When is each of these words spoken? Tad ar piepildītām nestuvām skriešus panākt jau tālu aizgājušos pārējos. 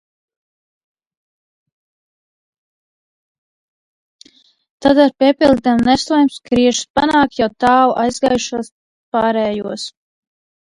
Tad 4.87 5.03
ar 5.05 5.15
piepildītām 5.21 5.85
nestuvām 5.91 6.33
skriešus 6.39 6.91
panākt 7.03 7.41
jau 7.43 7.53
tālu 7.67 7.97
aizgājušos 8.07 8.75
pārējos. 9.17 9.89